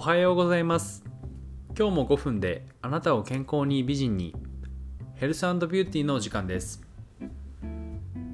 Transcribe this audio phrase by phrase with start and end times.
[0.00, 1.04] おはようございます。
[1.78, 4.34] 今日も5分であなたを健康に美人に
[5.16, 6.80] ヘルスビューティーのお時間です。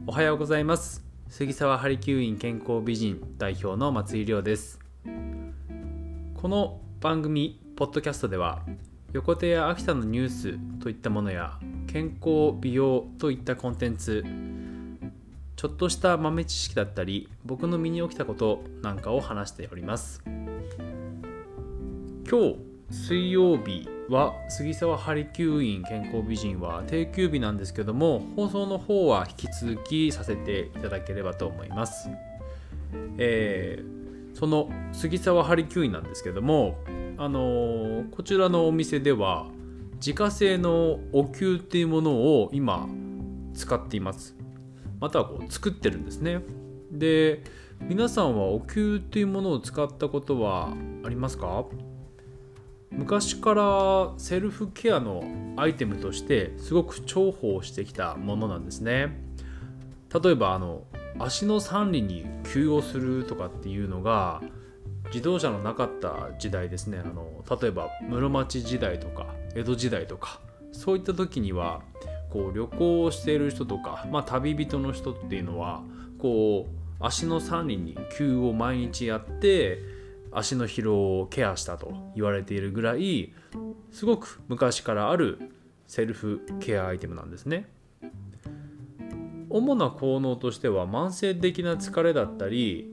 [0.07, 1.05] おはようございます。
[1.29, 4.79] 杉沢ハリキュー院健康美人代表の松井亮です。
[6.41, 8.62] この番組ポッドキャストでは
[9.12, 11.59] 横手や秋田のニュースといったものや
[11.89, 14.25] 健康美容といったコンテンツ
[15.57, 20.22] ちょっとした豆知識だったり僕の身に起きたことなんかを話しております。
[22.29, 22.57] 今日
[22.90, 32.11] 水曜日は杉沢ハリキュー院健康美人は定休日なんですけども放送の方は引き続きさせていただければと思います、
[33.19, 36.78] えー、その杉沢ハリキュー院なんですけども
[37.17, 39.47] あのー、こちらのお店では
[39.95, 42.89] 自家製のお灸っていうものを今
[43.55, 44.36] 使っています。
[45.00, 46.41] またはこう作ってるんですね。
[46.91, 47.42] で
[47.81, 51.64] 皆さんはお灸っていうものを使ったことはありますか？
[52.91, 55.25] 昔からセルフケアの
[55.56, 59.25] アイテムとしてすごく重宝してきたものなんですね。
[60.23, 60.84] 例えばあの
[61.19, 64.42] 足の三里に給をするとかっていうのが
[65.07, 66.98] 自動車のなかった時代ですね。
[66.98, 70.41] あの例えば室町時代とか江戸時代とか
[70.73, 71.83] そういった時には
[72.31, 75.83] こう旅行をしている人とか、まあ、旅人の人っていうのは
[76.19, 79.79] こう足の三里に給を毎日やって
[80.39, 83.33] 足の疲労をケアしたと言われているぐらい
[83.91, 85.39] すごく昔からある
[85.87, 87.69] セルフケアアイテムなんですね。
[89.48, 92.92] 主な効能としては慢性的な疲れだったり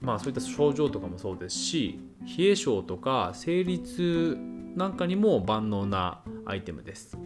[0.00, 2.00] まあ、そういった症状とかもそうですし
[2.38, 4.36] 冷え性とか生理痛
[4.74, 7.16] なんかにも万能なアイテムです。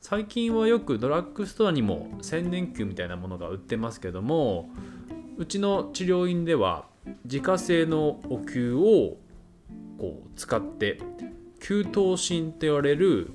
[0.00, 4.70] 最近はよくドラッグストアにも千年球みたいなものが売ってますけども
[5.36, 6.86] うちの治療院では
[7.24, 9.16] 自家製のお灸を
[9.98, 10.98] こう使って
[11.60, 13.32] 灸頭針と言われる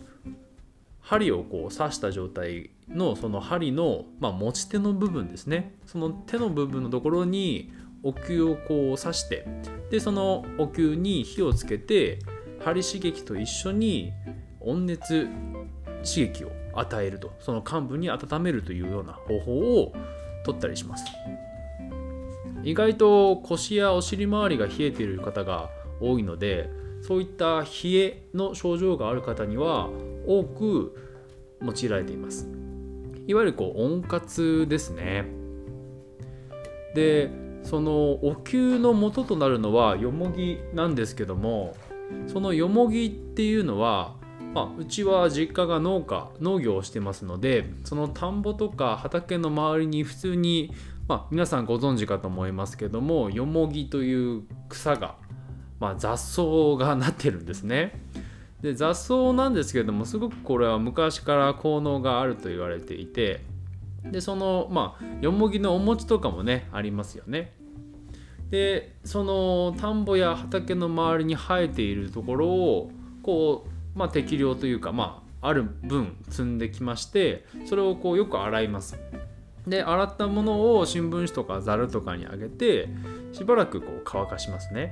[1.02, 5.76] 針をこう刺した状態のその針の、まあ、持ち手の部分ですね。
[5.86, 7.72] その手の部分のところに
[8.04, 9.46] お灸をこう刺して
[9.92, 12.20] でそのお灸に火をつけて
[12.64, 14.14] 針刺激と一緒に
[14.62, 15.28] 温熱
[16.04, 17.34] 刺激を与えると。
[17.40, 19.94] その患部に温めるというような方法を
[20.46, 21.06] 取ったりします。
[22.64, 25.70] 意外と腰やお尻周りが冷えている方が
[26.00, 26.70] 多いので
[27.02, 29.90] そういった冷えの症状がある方には
[30.26, 30.96] 多く
[31.62, 32.50] 用いられています。
[33.28, 35.26] いわゆるこう温活ですね。
[36.96, 37.32] で
[37.64, 41.76] そのお灸の元となるのはよもぎなんですけども
[42.28, 44.16] そのよもぎっていうのは
[44.54, 50.72] まあ、うちは実家が農家農業をしてますのでその田んぼとか畑の周りに普通に
[51.08, 55.16] まあ、皆さんご存知かと思いますけどもよもぎという草が、
[55.80, 56.44] まあ、雑草
[56.78, 58.00] がなってるんですね。
[58.62, 63.42] で雑草なんですけどもすごくこれは昔から効能があると言われていて
[64.10, 67.54] でそのまあよもぎのお餅とかもねありますよね。
[68.50, 72.92] でその田んぼや畑の周りに生えているところを
[73.24, 73.66] こ
[73.96, 78.98] う、まあ、適量というか、まあ、ある分積んできましてそれをこうよく洗います。
[79.68, 82.90] で洗ったものを新聞紙とかざるとかにあげて
[83.32, 84.92] しばらくこう乾かしますね。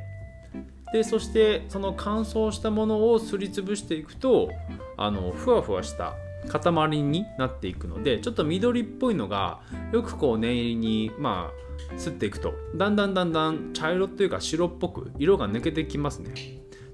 [0.93, 4.49] でそしてその乾燥したものをすりつぶしていくと
[4.97, 6.15] あのふわふわした
[6.49, 9.61] 塊になっていくのでちょっと緑っぽいのが
[9.93, 11.51] よくこう念入りにま
[11.95, 16.33] あすっていくとだんだんだんだん茶色というか白っぽく色が抜けてきますね。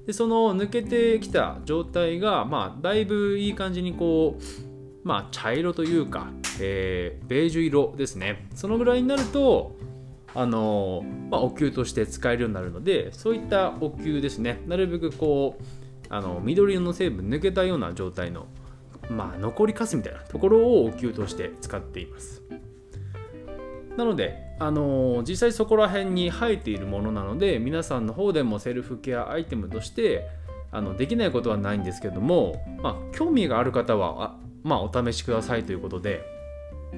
[0.06, 4.67] でその抜けてきた状態がまあだいぶいい感じにこう
[5.08, 6.28] まあ、茶色というか、
[6.60, 8.48] えー、ベージュ色ですね。
[8.54, 9.76] そのぐらいになると
[10.36, 14.62] あのまあ、お灸として使えるようになるのでそういったお灸ですね。
[14.68, 15.64] なるべくこう
[16.10, 18.46] あの緑色の成分抜けたような状態の、
[19.10, 22.44] まあ、残りかすみたいなところをお灸として使っています。
[23.96, 30.28] なので、あの実際そこら辺に生えているものなので皆さんの方でもセルフケアアイテムとして
[30.72, 36.38] あのできないことはないんですけども、まあ、興味がある方はまあ、お試しくださいということで。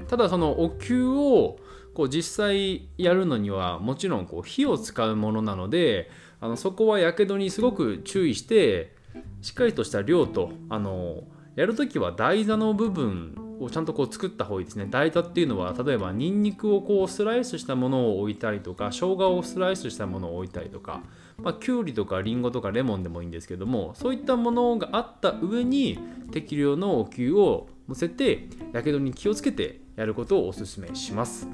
[0.08, 1.58] ただそのお灸を
[1.94, 8.94] こう実際やるのにはもちろんこう火を使うものなのであのそこはやけどにすごく注意して
[9.42, 11.24] しっかりとした量とあの
[11.56, 14.86] やるときは台座の部分をちゃんとこう作った方がいいですね。
[14.90, 21.02] 台座っていうのは例えばニンニクをこうスライスしたものを置いたりとか生姜をスライスしたものを置いたりとか
[21.42, 25.98] まあ、きゅうりとかりんごとかレモンでもいいんですけどもそういったものがあった上に
[26.32, 31.48] 適量のお灸を乗せてやけどに気をつけてやることをおすすめします。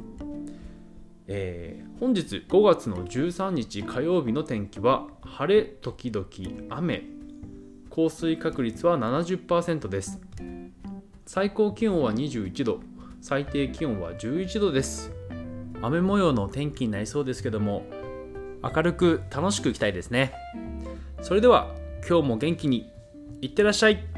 [1.29, 6.27] えー、本日5月の13日火曜日の天気は晴れ時々
[6.69, 7.05] 雨。
[7.91, 10.21] 降水確率は70%です。
[11.29, 12.81] 最高気温は21度
[13.21, 15.11] 最低気温は11度です。
[15.83, 17.83] 雨模様の天気になりそうですけども
[18.63, 20.33] 明るく楽しくいきたいですね。
[21.23, 21.75] それでは
[22.09, 22.89] 今日も元気に
[23.43, 24.16] いってらっしゃい。